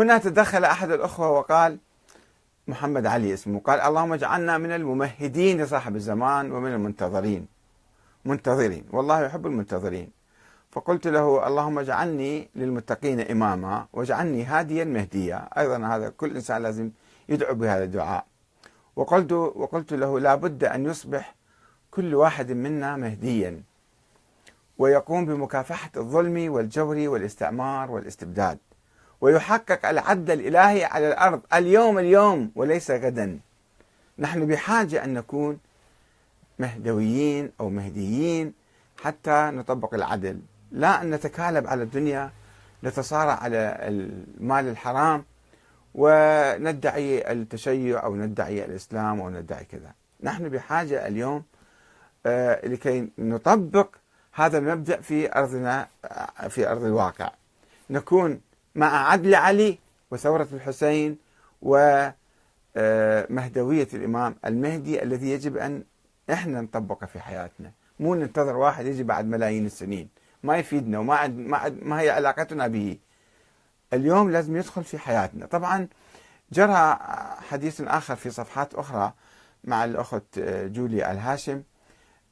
[0.00, 1.78] هنا تدخل أحد الأخوة وقال
[2.68, 3.60] محمد علي اسمه.
[3.60, 7.46] قال اللهم اجعلنا من الممهدين لصاحب الزمان ومن المنتظرين.
[8.24, 10.10] منتظرين والله يحب المنتظرين.
[10.70, 15.48] فقلت له اللهم اجعلني للمتقين إماما واجعلني هاديا مهديا.
[15.58, 16.90] أيضا هذا كل إنسان لازم
[17.28, 18.24] يدعو بهذا الدعاء.
[18.96, 21.34] وقلت وقلت له لا بد أن يصبح
[21.90, 23.62] كل واحد منا مهديا
[24.78, 28.58] ويقوم بمكافحة الظلم والجور والاستعمار والاستبداد.
[29.20, 33.38] ويحقق العدل الإلهي على الأرض اليوم اليوم وليس غدا.
[34.18, 35.58] نحن بحاجة أن نكون
[36.58, 38.54] مهدويين أو مهديين
[39.02, 40.40] حتى نطبق العدل.
[40.72, 42.30] لا أن نتكالب على الدنيا
[42.84, 45.24] نتصارع على المال الحرام
[45.94, 49.92] وندعي التشيع أو ندعي الإسلام أو ندعي كذا.
[50.22, 51.42] نحن بحاجة اليوم
[52.26, 53.88] آه، لكي نطبق
[54.32, 57.30] هذا المبدأ في أرضنا آه، في أرض الواقع.
[57.90, 58.40] نكون
[58.74, 59.78] مع عدل علي
[60.10, 61.18] وثورة الحسين
[61.62, 62.14] ومهدوية
[62.76, 65.84] آه، الإمام المهدي الذي يجب أن
[66.32, 67.72] إحنا نطبقه في حياتنا.
[68.00, 70.08] مو ننتظر واحد يجي بعد ملايين السنين.
[70.42, 72.98] ما يفيدنا وما ما, ما هي علاقتنا به.
[73.92, 75.46] اليوم لازم يدخل في حياتنا.
[75.46, 75.88] طبعا
[76.52, 76.98] جرى
[77.50, 79.12] حديث آخر في صفحات أخرى
[79.64, 81.62] مع الأخت جوليا الهاشم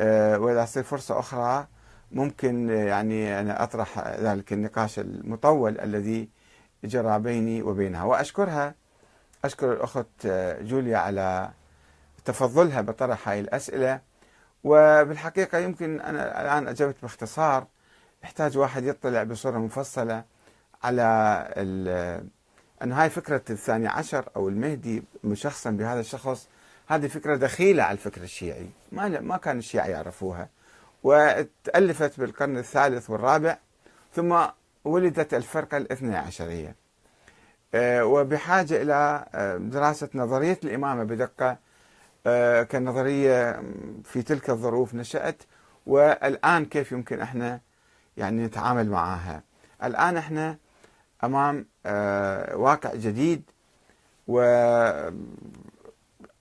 [0.00, 1.66] آه، وإذا تصير فرصة أخرى
[2.12, 6.28] ممكن يعني أنا أطرح ذلك النقاش المطول الذي
[6.84, 8.04] جرى بيني وبينها.
[8.04, 8.74] وأشكرها
[9.44, 10.26] أشكر الأخت
[10.60, 11.50] جوليا على
[12.24, 14.00] تفضلها بطرح هاي الأسئلة.
[14.64, 17.66] وبالحقيقة يمكن أنا الآن أجبت باختصار.
[18.24, 20.24] يحتاج واحد يطلع بصورة مفصلة
[20.82, 21.12] على
[22.82, 26.48] أن هاي فكرة الثاني عشر أو المهدي مشخصا بهذا الشخص.
[26.86, 28.66] هذه فكرة دخيلة على الفكر الشيعي.
[28.92, 30.48] ما ما كان الشيعة يعرفوها.
[31.02, 33.58] وتألفت بالقرن الثالث والرابع
[34.14, 34.36] ثم
[34.84, 36.76] ولدت الفرقة الاثنى عشرية.
[37.74, 41.56] آه، وبحاجة إلى آه، دراسة نظرية الإمامة بدقة.
[42.26, 43.62] آه، كنظرية
[44.04, 45.42] في تلك الظروف نشأت
[45.86, 47.60] والآن كيف يمكن إحنا
[48.16, 49.42] يعني نتعامل معها.
[49.84, 50.58] الآن إحنا
[51.24, 51.66] أمام
[52.54, 53.42] واقع جديد
[54.28, 54.40] و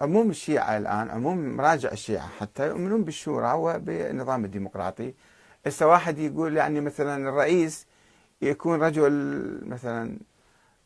[0.00, 5.14] عموم الشيعة الآن عموم مراجع الشيعة حتى يؤمنون بالشورى وبالنظام الديمقراطي.
[5.66, 7.86] هسه واحد يقول يعني مثلا الرئيس
[8.42, 9.12] يكون رجل
[9.66, 10.18] مثلا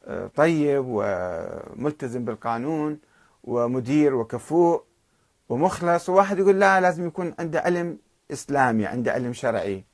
[0.04, 2.98] آه، طيب وملتزم بالقانون
[3.44, 4.82] ومدير وكفوء
[5.48, 7.98] ومخلص وواحد يقول لا لازم يكون عنده علم
[8.32, 9.84] إسلامي عنده علم شرعي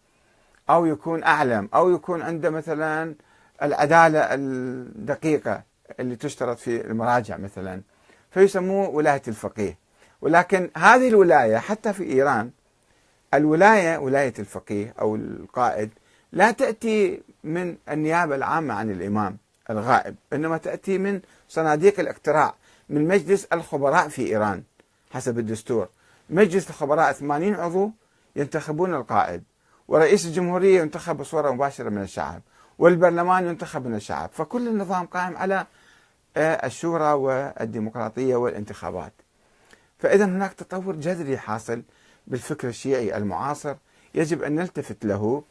[0.70, 3.14] أو يكون أعلم أو يكون عنده مثلا
[3.62, 5.62] العدالة الدقيقة
[6.00, 7.82] اللي تشترط في المراجع مثلا.
[8.36, 9.78] فيسموه ولاية الفقيه.
[10.20, 12.50] ولكن هذه الولاية حتى في إيران
[13.34, 15.90] الولاية ولاية الفقيه أو القائد
[16.32, 19.36] لا تأتي من النيابة العامة عن الإمام
[19.70, 22.54] الغائب إنما تأتي من صناديق الاقتراع
[22.88, 24.62] من مجلس الخبراء في إيران
[25.10, 25.88] حسب الدستور.
[26.30, 27.90] مجلس الخبراء 80 عضو
[28.36, 29.42] ينتخبون القائد
[29.88, 32.42] ورئيس الجمهورية ينتخب بصورة مباشرة من الشعب
[32.78, 34.30] والبرلمان ينتخب من الشعب.
[34.32, 35.66] فكل النظام قائم على
[36.36, 39.12] الشورى والديمقراطية والانتخابات.
[39.98, 41.82] فإذا هناك تطور جذري حاصل
[42.26, 43.74] بالفكر الشيعي المعاصر
[44.14, 45.42] يجب أن نلتفت له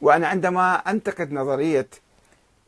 [0.00, 1.88] وأنا عندما أنتقد نظرية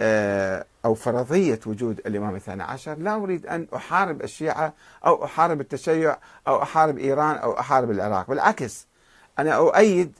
[0.00, 4.72] آه، أو فرضية وجود الإمام الثاني عشر لا أريد أن أحارب الشيعة
[5.06, 6.16] أو أحارب التشيع
[6.48, 8.86] أو أحارب إيران أو أحارب العراق بالعكس
[9.38, 10.12] أنا أؤيد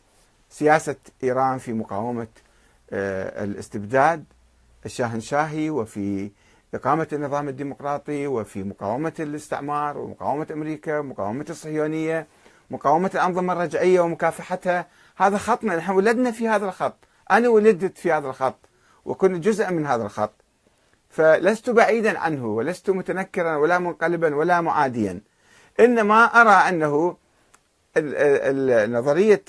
[0.50, 2.26] سياسة إيران في مقاومة
[2.90, 4.24] آه، الاستبداد
[4.86, 6.30] الشاهنشاهي وفي
[6.74, 12.26] إقامة النظام الديمقراطي وفي مقاومة الاستعمار ومقاومة أمريكا ومقاومة الصهيونية
[12.70, 14.86] مقاومة الأنظمة الرجعية ومكافحتها.
[15.16, 16.96] هذا خطنا نحن ولدنا في هذا الخط.
[17.30, 18.58] أنا ولدت في هذا الخط
[19.04, 20.32] وكنت جزءا من هذا الخط.
[21.10, 25.20] فلست بعيدا عنه ولست متنكرا ولا منقلبا ولا معاديا.
[25.80, 27.16] إنما أرى أنه
[28.98, 29.42] نظرية